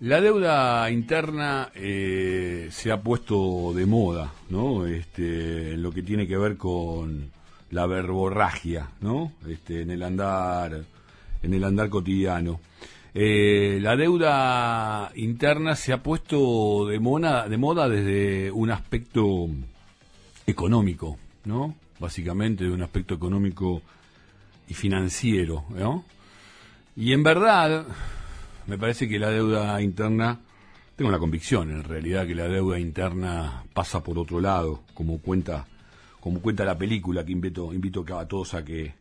[0.00, 4.86] La deuda interna eh, se ha puesto de moda, ¿no?
[4.86, 7.30] Este, lo que tiene que ver con
[7.70, 9.32] la verborragia, ¿no?
[9.48, 10.82] Este, en el andar,
[11.42, 12.60] en el andar cotidiano.
[13.14, 19.48] Eh, la deuda interna se ha puesto de moda, de moda desde un aspecto
[20.44, 21.76] económico, ¿no?
[22.00, 23.80] Básicamente de un aspecto económico
[24.68, 26.04] y financiero, ¿no?
[26.96, 27.86] Y en verdad,
[28.66, 30.40] me parece que la deuda interna,
[30.96, 35.66] tengo la convicción en realidad que la deuda interna pasa por otro lado, como cuenta,
[36.20, 38.94] como cuenta la película que invito, invito a todos a que,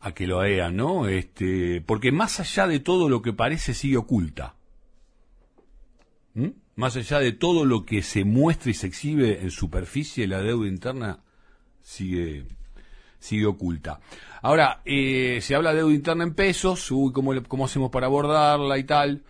[0.00, 1.06] a que lo vean, ¿no?
[1.06, 4.54] Este, porque más allá de todo lo que parece sigue oculta.
[6.34, 6.48] ¿Mm?
[6.76, 10.68] Más allá de todo lo que se muestra y se exhibe en superficie, la deuda
[10.68, 11.20] interna
[11.82, 12.46] sigue,
[13.18, 14.00] sigue oculta.
[14.42, 18.78] Ahora, eh, se habla de deuda interna en pesos, uy, ¿cómo, ¿cómo hacemos para abordarla
[18.78, 19.22] y tal?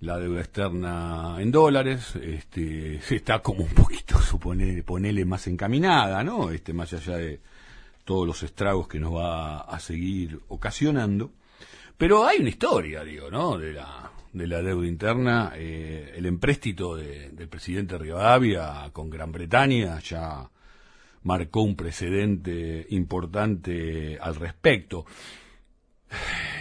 [0.00, 6.50] La deuda externa en dólares, este, está como un poquito, supone, ponele más encaminada, ¿no?
[6.50, 7.40] Este, más allá de
[8.04, 11.32] todos los estragos que nos va a seguir ocasionando.
[11.96, 13.58] Pero hay una historia, digo, ¿no?
[13.58, 19.98] De la, de la deuda interna, eh, el empréstito del presidente Rivadavia con Gran Bretaña
[20.00, 20.48] ya
[21.26, 25.04] marcó un precedente importante al respecto.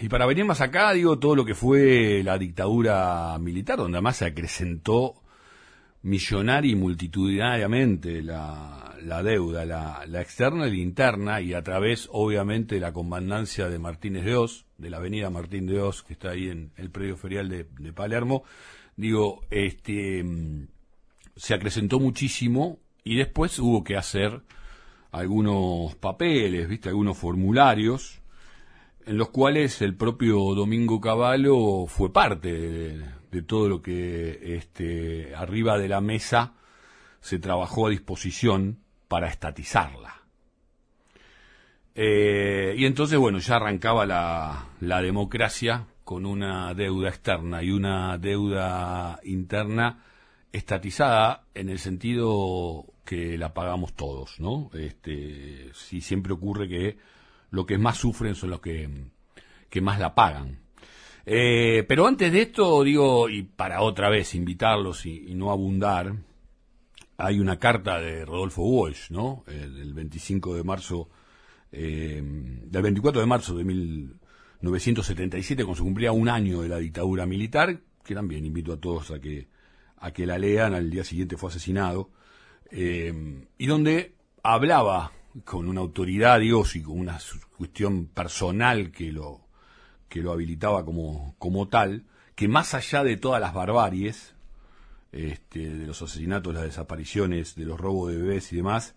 [0.01, 4.17] Y para venir más acá, digo, todo lo que fue la dictadura militar, donde además
[4.17, 5.21] se acrecentó
[6.01, 12.09] millonaria y multitudinariamente la, la deuda, la, la, externa y la interna, y a través,
[12.11, 16.13] obviamente, de la comandancia de Martínez de Oz, de la avenida Martín de Oz, que
[16.13, 18.43] está ahí en el predio ferial de, de Palermo,
[18.95, 20.25] digo, este,
[21.35, 24.41] se acrecentó muchísimo y después hubo que hacer
[25.11, 28.19] algunos papeles, viste, algunos formularios,
[29.05, 35.77] en los cuales el propio Domingo Cavallo fue parte de, todo lo que este, arriba
[35.77, 36.55] de la mesa
[37.19, 40.15] se trabajó a disposición para estatizarla.
[41.93, 48.17] Eh, y entonces, bueno, ya arrancaba la, la democracia con una deuda externa y una
[48.17, 50.03] deuda interna
[50.51, 54.69] estatizada en el sentido que la pagamos todos, ¿no?
[54.73, 56.97] Este, sí siempre ocurre que
[57.51, 58.89] lo que más sufren son los que,
[59.69, 60.59] que más la pagan.
[61.25, 66.13] Eh, pero antes de esto, digo, y para otra vez invitarlos y, no abundar,
[67.17, 69.43] hay una carta de Rodolfo Walsh, ¿no?
[69.47, 71.09] El, 25 de marzo,
[71.71, 77.25] eh, del 24 de marzo de 1977, cuando se cumplía un año de la dictadura
[77.25, 79.47] militar, que también invito a todos a que,
[79.97, 82.11] a que la lean, al día siguiente fue asesinado.
[82.71, 83.13] Eh,
[83.57, 85.11] y donde hablaba
[85.43, 87.19] con una autoridad, digo, y con una
[87.57, 89.41] cuestión personal que lo,
[90.07, 92.05] que lo habilitaba como, como tal,
[92.35, 94.33] que más allá de todas las barbaries,
[95.11, 98.95] este, de los asesinatos, las desapariciones, de los robos de bebés y demás,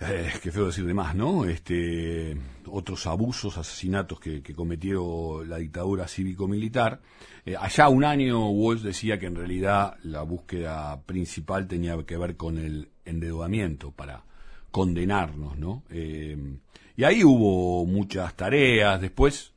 [0.00, 1.44] eh, qué feo decir de más, ¿no?
[1.44, 2.34] Este,
[2.66, 7.00] otros abusos, asesinatos que, cometió la dictadura cívico-militar.
[7.44, 12.36] Eh, allá un año Walsh decía que en realidad la búsqueda principal tenía que ver
[12.36, 14.24] con el endeudamiento para
[14.70, 15.82] condenarnos, ¿no?
[15.90, 16.58] Eh,
[16.96, 19.00] y ahí hubo muchas tareas.
[19.02, 19.52] Después,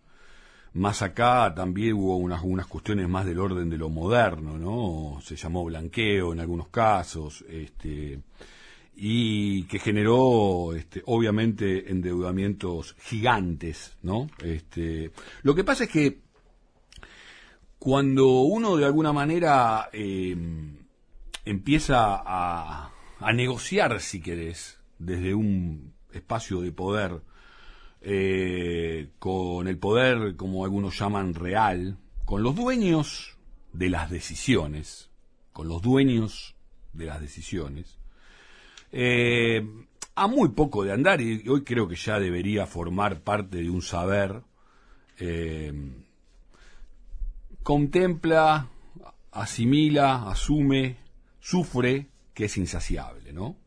[0.73, 5.21] más acá también hubo unas, unas cuestiones más del orden de lo moderno, ¿no?
[5.21, 8.19] Se llamó blanqueo en algunos casos, este
[8.95, 14.29] y que generó este, obviamente endeudamientos gigantes, ¿no?
[14.43, 15.11] Este,
[15.41, 16.19] lo que pasa es que
[17.79, 20.77] cuando uno de alguna manera em,
[21.43, 22.91] empieza a,
[23.33, 27.21] negociar, si querés, desde un espacio de poder,
[28.01, 33.37] eh, con el poder, como algunos llaman, real, con los dueños
[33.71, 35.09] de las decisiones,
[35.51, 36.55] con los dueños
[36.93, 37.97] de las decisiones,
[38.95, 39.65] eh,
[40.15, 43.81] a muy poco de andar, y hoy creo que ya debería formar parte de un
[43.81, 44.43] saber,
[45.19, 45.73] eh,
[47.63, 48.69] contempla,
[49.31, 50.97] asimila, asume,
[51.39, 53.57] sufre, que es insaciable, ¿no?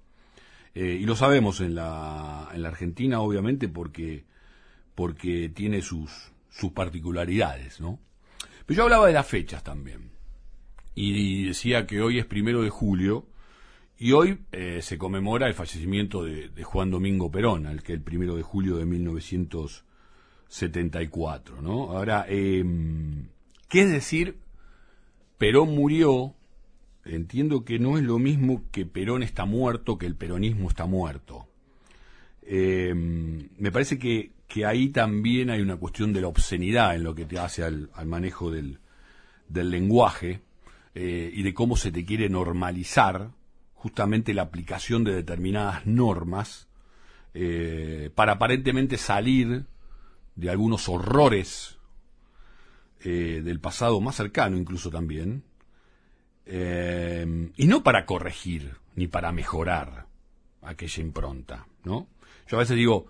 [0.74, 4.24] Eh, y lo sabemos en la, en la Argentina, obviamente, porque,
[4.94, 7.98] porque tiene sus, sus particularidades, ¿no?
[8.64, 10.10] Pero yo hablaba de las fechas también.
[10.94, 13.26] Y decía que hoy es primero de julio,
[13.98, 18.36] y hoy eh, se conmemora el fallecimiento de, Juan Domingo Perón, al que el primero
[18.36, 21.96] de julio de 1974, ¿no?
[21.96, 23.28] Ahora, em,
[23.68, 24.36] ¿qué es decir?
[25.38, 26.34] Perón murió,
[27.04, 31.48] entiendo que no es lo mismo que Perón está muerto que el peronismo está muerto.
[32.42, 34.32] Em, me parece que,
[34.64, 38.50] ahí también hay una cuestión de la obscenidad en lo que te hace al, manejo
[38.50, 38.78] del,
[39.48, 40.40] del lenguaje
[40.94, 43.32] eh, y de cómo se te quiere normalizar
[43.76, 46.68] justamente la aplicación de determinadas normas
[47.34, 49.66] eh, para aparentemente salir
[50.34, 51.78] de algunos horrores
[53.04, 55.44] eh, del pasado más cercano incluso también,
[56.48, 60.06] y no para corregir ni para mejorar
[60.62, 62.06] aquella impronta, ¿no?
[62.48, 63.06] Yo a veces digo,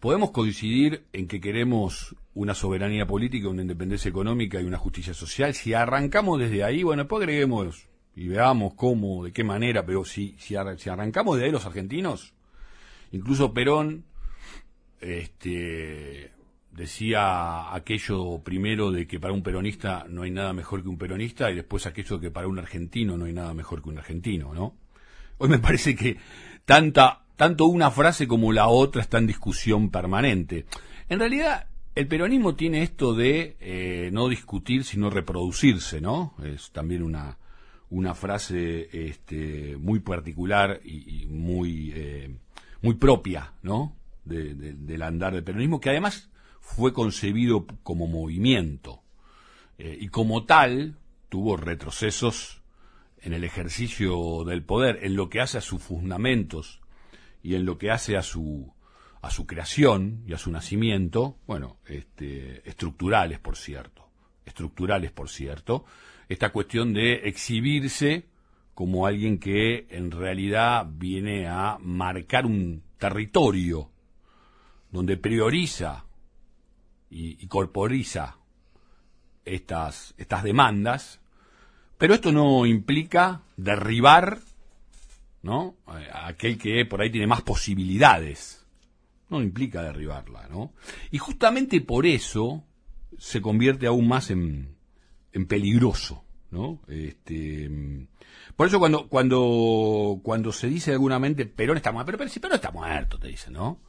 [0.00, 5.54] podemos coincidir en que queremos una soberanía política, una independencia económica y una justicia social.
[5.54, 10.34] Si arrancamos desde ahí, bueno, después agreguemos y veamos cómo, de qué manera, pero si,
[10.38, 12.34] si, arrancamos de ahí los argentinos,
[13.12, 14.04] incluso Perón
[15.00, 16.32] este,
[16.72, 21.50] decía aquello primero de que para un peronista no hay nada mejor que un peronista
[21.50, 24.52] y después aquello de que para un argentino no hay nada mejor que un argentino,
[24.54, 24.74] ¿no?
[25.38, 26.18] Hoy me parece que
[26.64, 30.66] tanta tanto una frase como la otra está en discusión permanente.
[31.08, 36.34] En realidad, el peronismo tiene esto de eh, no discutir, sino reproducirse, ¿no?
[36.44, 37.38] Es también una,
[37.90, 42.34] una frase este, muy particular y, muy, eh,
[42.82, 43.96] muy propia, ¿no?
[44.24, 49.02] del andar del peronismo, que además fue concebido como movimiento
[49.78, 50.96] eh, y como tal
[51.28, 52.62] tuvo retrocesos
[53.22, 56.80] en el ejercicio del poder, en lo que hace a sus fundamentos
[57.42, 58.72] y en lo que hace a su
[59.22, 64.08] a su creación y a su nacimiento, bueno, este, estructurales, por cierto,
[64.46, 65.84] estructurales, por cierto,
[66.30, 68.24] esta cuestión de exhibirse
[68.72, 73.90] como alguien que en realidad viene a marcar un territorio
[74.92, 76.06] donde prioriza
[77.10, 78.38] y, corporiza
[79.44, 81.20] estas, estas demandas,
[81.98, 84.38] pero esto no implica derribar
[85.42, 85.74] ¿no?
[86.12, 88.64] Aquel que por ahí tiene más posibilidades.
[89.30, 90.74] No implica derribarla, ¿no?
[91.10, 92.64] Y justamente por eso
[93.18, 94.76] se convierte aún más en
[95.46, 96.80] peligroso, ¿no?
[96.88, 97.70] Este,
[98.56, 102.54] por eso cuando, cuando, cuando se dice alguna mente Perón está muerto, pero, pero, Perón
[102.54, 103.80] está muerto, te dicen, ¿no?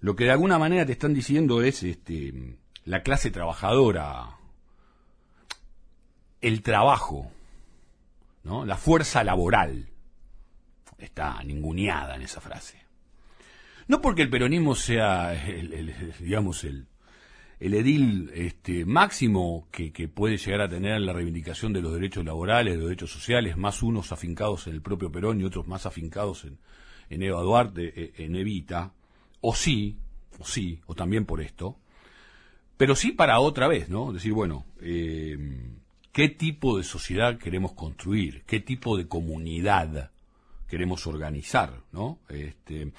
[0.00, 4.38] Lo que de alguna manera te están diciendo es este, la clase trabajadora,
[6.40, 7.30] el trabajo,
[8.42, 8.64] ¿no?
[8.64, 9.90] La fuerza laboral,
[10.98, 12.78] está ninguneada en esa frase.
[13.88, 15.32] No porque el peronismo sea,
[16.20, 16.86] digamos, el,
[17.60, 22.72] el edil este, máximo que, puede llegar a tener la reivindicación de los derechos laborales,
[22.72, 26.44] de los derechos sociales, más unos afincados en el propio Perón y otros más afincados
[26.44, 26.58] en,
[27.10, 28.94] en Eva Duarte, e, en Evita,
[29.42, 29.98] o sí,
[30.38, 31.76] o sí, o también por esto,
[32.78, 34.10] pero sí para otra vez, ¿no?
[34.10, 35.36] Decir, bueno, eh,
[36.12, 38.42] ¿qué tipo de sociedad queremos construir?
[38.46, 40.10] ¿Qué tipo de comunidad
[40.66, 42.20] queremos organizar, ¿no?
[42.30, 42.90] Este,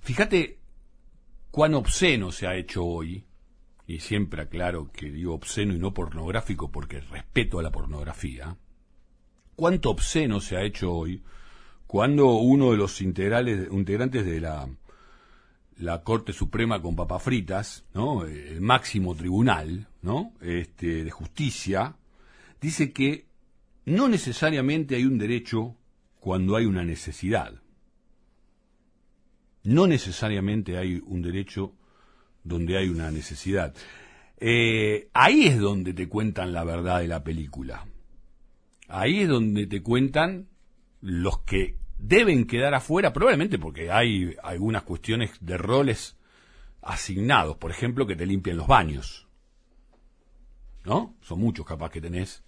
[0.00, 0.58] fíjate
[1.50, 3.24] cuán obsceno se ha hecho hoy,
[3.90, 8.56] y siempre aclaro que digo obsceno y no pornográfico porque respeto a la pornografía,
[9.56, 11.24] cuánto obsceno se ha hecho hoy
[11.88, 14.68] cuando uno de los integrales, integrantes de la,
[15.78, 18.24] la Corte Suprema con papas fritas, ¿no?
[18.24, 20.34] el máximo tribunal ¿no?
[20.40, 21.96] este, de justicia,
[22.60, 23.26] dice que
[23.86, 25.74] no necesariamente hay un derecho
[26.20, 27.60] cuando hay una necesidad.
[29.64, 31.74] No necesariamente hay un derecho
[32.44, 33.74] donde hay una necesidad.
[34.38, 37.86] Eh, ahí es donde te cuentan la verdad de la película.
[38.88, 40.48] Ahí es donde te cuentan
[41.00, 46.16] los que deben quedar afuera, probablemente porque hay algunas cuestiones de roles
[46.82, 49.28] asignados, por ejemplo, que te limpien los baños.
[50.84, 51.14] ¿No?
[51.20, 52.42] Son muchos capaz que tenés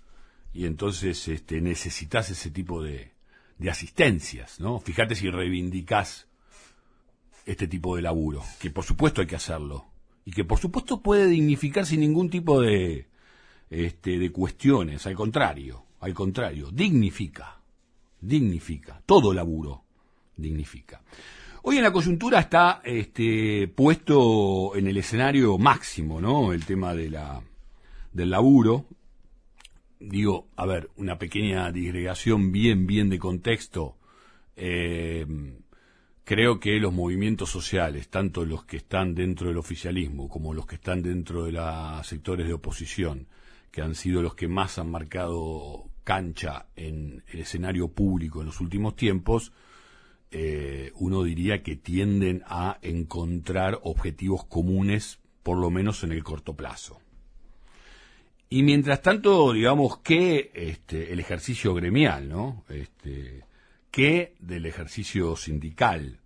[0.55, 3.13] y entonces este, necesitas ese tipo de,
[3.59, 4.81] de asistencias, ¿no?
[4.81, 6.29] Fíjate si reivindicás
[7.47, 9.87] este tipo de laburo, que por supuesto hay que hacerlo,
[10.25, 13.09] y que por supuesto puede dignificar sin ningún tipo de,
[13.71, 17.61] este, de cuestiones, al contrario, al contrario, dignifica,
[18.21, 19.85] dignifica, todo laburo
[20.37, 21.03] dignifica.
[21.63, 26.53] Hoy en la coyuntura está este, puesto en el escenario máximo, ¿no?
[26.53, 27.41] El tema de la,
[28.13, 28.87] del laburo,
[30.01, 33.97] digo, a ver, una pequeña disgregación bien, bien de contexto.
[34.57, 35.25] Eh,
[36.25, 40.77] creo que los movimientos sociales, tanto los que están dentro del oficialismo como los que
[40.77, 43.29] están dentro de los sectores de oposición,
[43.71, 48.61] que han sido los que más han marcado cancha en el escenario público en los
[48.61, 49.53] últimos tiempos,
[50.31, 56.55] eh, uno diría que tienden a encontrar objetivos comunes, por lo menos en el corto
[56.55, 57.01] plazo.
[58.49, 62.65] Y mientras tanto, digamos que este, el ejercicio gremial, ¿no?
[62.69, 63.45] Este,
[63.93, 66.19] que del ejercicio sindical,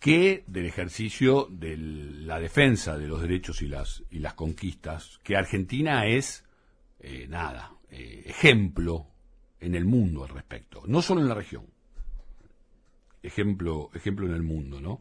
[0.00, 5.36] que del ejercicio de la defensa de los derechos y las, y las conquistas, que
[5.36, 6.44] Argentina es
[7.00, 9.08] eh, nada, eh, ejemplo
[9.60, 11.66] en el mundo al respecto, no solo en la región.
[13.22, 15.00] Ejemplo, ejemplo en el mundo, ¿no?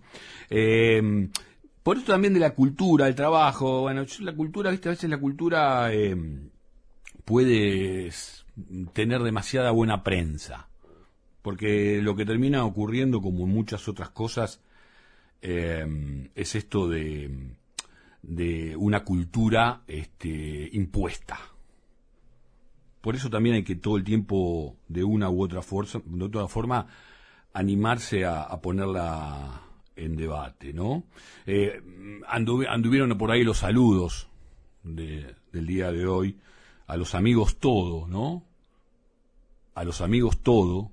[0.50, 1.30] Eh,
[1.84, 5.20] por eso también de la cultura, el trabajo, bueno, la cultura, viste, a veces la
[5.20, 6.16] cultura eh,
[7.26, 8.10] puede
[8.94, 10.70] tener demasiada buena prensa,
[11.44, 14.62] porque lo que termina ocurriendo, como muchas otras cosas,
[15.42, 17.30] es esto de,
[18.78, 21.38] una cultura este, impuesta
[23.04, 26.48] por eso también hay que todo el tiempo, de una u otra, forma, de otra
[26.48, 26.88] forma,
[27.52, 29.62] animarse a, ponerla
[29.98, 31.04] en debate, ¿no?
[31.46, 31.82] Eh,
[32.26, 34.30] anduvieron por ahí los saludos
[34.84, 35.36] del
[35.68, 36.38] día de hoy
[36.88, 38.46] a los amigos todo, ¿no?
[39.76, 40.90] A los amigos todo,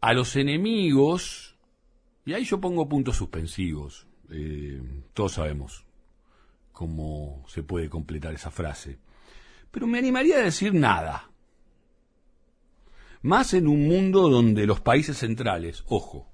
[0.00, 1.56] a los enemigos,
[2.24, 4.06] y ahí yo pongo puntos suspensivos.
[4.30, 4.80] Eh,
[5.12, 5.84] todos sabemos
[6.72, 8.98] cómo se puede completar esa frase
[9.70, 11.30] pero me animaría a decir nada.
[13.22, 16.28] Más en un mundo donde los países centrales, ojo,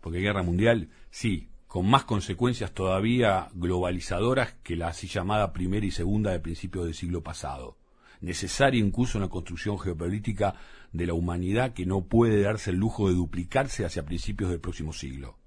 [0.00, 5.90] porque guerra mundial, sí, con más consecuencias todavía globalizadoras que la así llamada primera y
[5.90, 7.78] segunda de principios del siglo pasado.
[8.20, 10.54] Necesaria incluso una construcción geopolítica
[10.92, 14.92] de la humanidad que no puede darse el lujo de duplicarse hacia principios del próximo
[14.92, 15.38] siglo.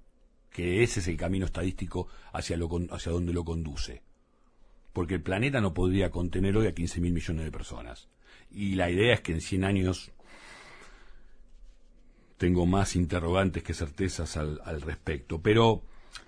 [0.50, 4.02] Que ese es el camino estadístico hacia, lo, donde lo conduce
[4.92, 8.08] porque el planeta no podría contener hoy a 15 mil millones de personas.
[8.50, 10.10] Y la idea es que en 100 años
[12.36, 15.40] tengo más interrogantes que certezas al, respecto.
[15.40, 15.82] Pero,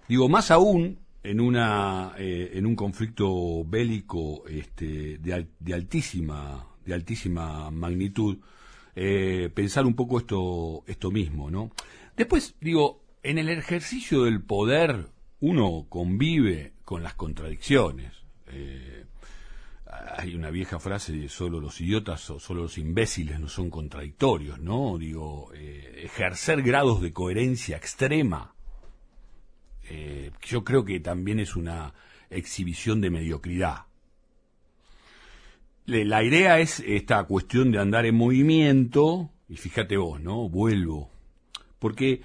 [0.08, 7.70] digo, más aún en, una, eh, en un conflicto bélico este, de, altísima, de altísima
[7.70, 8.38] magnitud,
[8.94, 11.70] eh, pensar un poco esto, esto mismo, ¿no?
[12.16, 15.06] Después, digo, en el ejercicio del poder
[15.40, 18.12] uno convive con las contradicciones.
[18.48, 19.06] Eh,
[20.16, 24.58] hay una vieja frase de solo los idiotas o solo los imbéciles no son contradictorios,
[24.58, 24.98] ¿no?
[24.98, 28.54] Digo, ejercer grados de coherencia extrema,
[29.94, 31.92] eh, yo creo que también es una
[32.30, 33.84] exhibición de mediocridad.
[35.84, 40.48] La idea es esta cuestión de andar en movimiento, y fíjate vos, ¿no?
[40.48, 41.10] Vuelvo,
[41.78, 42.22] porque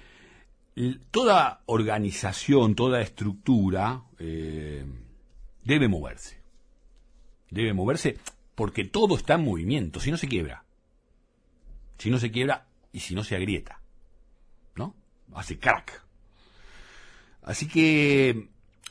[1.10, 6.40] toda organización, toda estructura, debe moverse.
[7.50, 8.16] Debe moverse
[8.54, 10.64] porque todo está en movimiento, si no se quiebra.
[11.98, 13.80] Si no se quiebra y si no se agrieta.
[14.74, 14.96] ¿No?
[15.34, 16.07] Hace crack.
[17.42, 18.48] Así que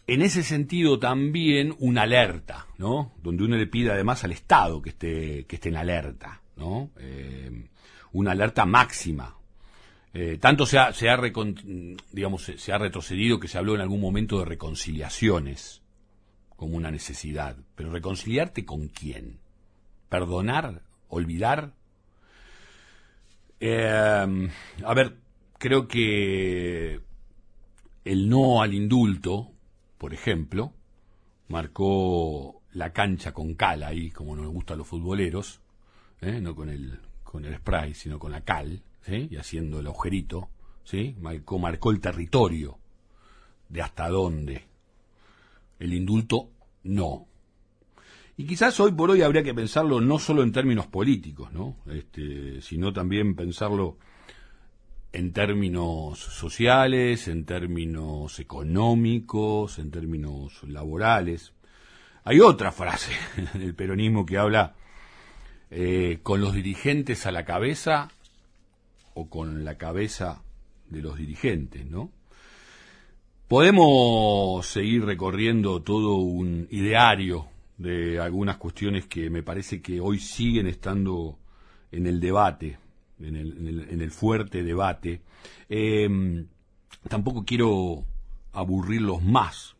[0.07, 3.13] en ese sentido también una alerta, ¿no?
[3.21, 6.91] Donde uno le pide además al Estado que esté, que esté en alerta, ¿no?
[6.97, 7.67] Eh,
[8.13, 9.35] una alerta máxima.
[10.13, 11.19] Eh, tanto se ha, se ha,
[12.11, 15.81] digamos, se ha retrocedido que se habló en algún momento de reconciliaciones
[16.55, 17.57] como una necesidad.
[17.75, 19.39] Pero reconciliarte con quién?
[20.09, 20.83] ¿Perdonar?
[21.09, 21.73] ¿Olvidar?
[23.59, 24.49] Eh,
[24.85, 25.17] a ver,
[25.57, 27.01] creo que
[28.07, 29.51] el no al indulto,
[29.97, 30.73] por ejemplo,
[31.49, 35.61] marcó la cancha con cal ahí, como nos gusta a los futboleros,
[36.21, 36.39] ¿eh?
[36.41, 40.49] no con el, con el spray, sino con la cal, y haciendo el agujerito,
[40.83, 41.15] ¿sí?
[41.21, 42.77] marcó, marcó el territorio
[43.69, 44.65] de hasta dónde
[45.79, 46.49] el indulto
[46.83, 47.25] no.
[48.35, 51.77] Y quizás hoy por hoy habría que pensarlo no solo en términos políticos, ¿no?
[51.87, 53.97] Este, sino también pensarlo
[55.17, 61.53] en términos sociales, en términos económicos, en términos laborales.
[62.24, 63.13] Hay otra frase
[63.55, 64.75] del peronismo que habla
[65.71, 68.12] eh, con los dirigentes a la cabeza
[69.15, 70.43] o con la cabeza
[70.88, 72.12] de los dirigentes, ¿no?
[73.47, 77.47] Podemos seguir recorriendo todo un ideario
[77.79, 81.39] de algunas cuestiones que me parece que hoy siguen estando
[81.91, 82.77] en el debate,
[83.19, 83.36] en
[84.01, 85.21] el, fuerte debate.
[85.69, 86.47] Em,
[87.07, 88.03] tampoco quiero
[88.53, 89.75] aburrirlos más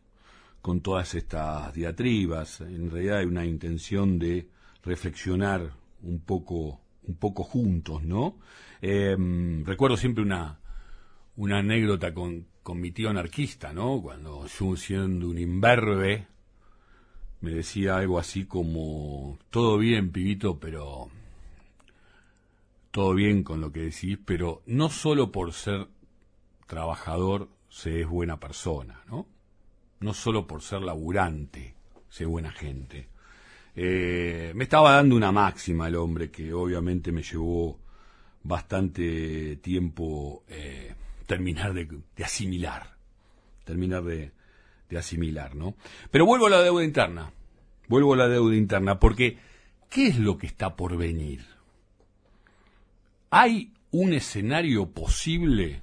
[0.60, 2.60] con todas estas diatribas.
[2.60, 4.48] En realidad hay una intención de
[4.82, 8.38] reflexionar un poco, un poco juntos, ¿no?
[8.80, 10.58] Em, recuerdo siempre una,
[11.36, 14.00] una anécdota con, con mi tío anarquista, ¿no?
[14.02, 16.26] Cuando yo siendo un imberbe,
[17.40, 21.08] me decía algo así como, todo bien, pibito, pero...
[22.98, 25.86] Todo bien con lo que decís, pero no solo por ser
[26.66, 29.28] trabajador se es buena persona, ¿no?
[30.00, 31.76] No solo por ser laburante
[32.08, 33.06] se es buena gente.
[33.76, 37.78] Eh, me estaba dando una máxima el hombre que obviamente me llevó
[38.42, 40.92] bastante tiempo eh,
[41.24, 42.96] terminar de, asimilar,
[43.62, 44.32] terminar de,
[44.98, 45.76] asimilar, ¿no?
[46.10, 47.30] Pero vuelvo a la deuda interna,
[47.86, 49.38] vuelvo a la deuda interna, porque
[49.88, 51.57] ¿qué es lo que está por venir?
[53.30, 55.82] ¿Hay un escenario posible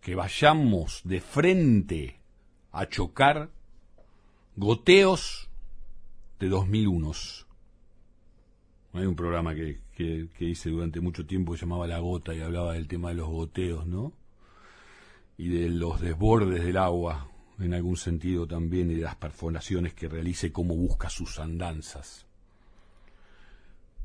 [0.00, 2.20] que vayamos de frente
[2.70, 3.50] a chocar
[4.54, 5.48] goteos
[6.38, 7.12] de 2001?
[8.92, 12.40] Hay un programa que, que, hice durante mucho tiempo que se llamaba La Gota y
[12.40, 14.12] hablaba del tema de los goteos, ¿no?
[15.36, 20.08] Y de los desbordes del agua, en algún sentido también, y de las perforaciones que
[20.08, 22.26] realice cómo busca sus andanzas.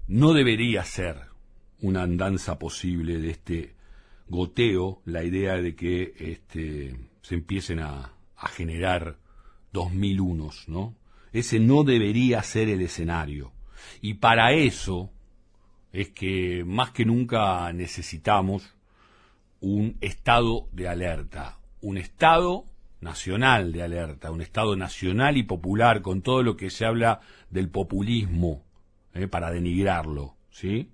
[0.08, 1.37] No debería ser
[1.82, 3.76] una andanza posible de este
[4.28, 9.18] goteo la idea de que este, se empiecen a, a generar
[9.74, 10.96] 2001, ¿no?
[11.34, 13.52] Ese no debería ser el escenario.
[14.02, 15.12] Y para eso
[15.92, 18.76] es que más que nunca necesitamos
[19.60, 22.66] un estado de alerta, un estado
[23.02, 27.70] nacional de alerta, un estado nacional y popular con todo lo que se habla del
[27.70, 28.64] populismo
[29.14, 29.28] ¿eh?
[29.28, 30.92] para denigrarlo, ¿sí?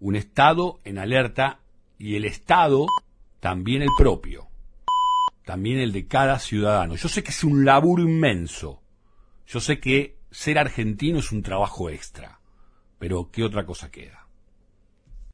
[0.00, 1.60] Un estado en alerta
[1.98, 2.86] y el estado
[3.40, 4.48] también el propio,
[5.44, 6.96] también el de cada ciudadano.
[6.96, 8.82] Yo sé que es un laburo inmenso,
[9.46, 12.40] yo sé que ser argentino es un trabajo extra,
[12.98, 14.23] pero ¿qué otra cosa queda?